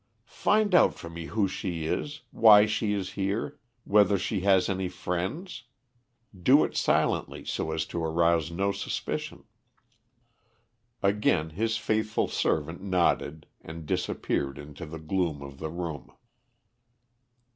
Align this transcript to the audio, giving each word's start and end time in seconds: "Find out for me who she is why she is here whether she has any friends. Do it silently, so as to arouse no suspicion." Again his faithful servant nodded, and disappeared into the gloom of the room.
"Find 0.25 0.73
out 0.73 0.95
for 0.95 1.11
me 1.11 1.25
who 1.27 1.47
she 1.47 1.85
is 1.85 2.21
why 2.31 2.65
she 2.65 2.91
is 2.93 3.11
here 3.11 3.59
whether 3.83 4.17
she 4.17 4.39
has 4.39 4.67
any 4.67 4.89
friends. 4.89 5.65
Do 6.35 6.63
it 6.63 6.75
silently, 6.75 7.45
so 7.45 7.69
as 7.71 7.85
to 7.85 8.03
arouse 8.03 8.49
no 8.49 8.71
suspicion." 8.71 9.43
Again 11.03 11.51
his 11.51 11.77
faithful 11.77 12.27
servant 12.27 12.81
nodded, 12.81 13.45
and 13.61 13.85
disappeared 13.85 14.57
into 14.57 14.87
the 14.87 14.97
gloom 14.97 15.43
of 15.43 15.59
the 15.59 15.69
room. 15.69 16.11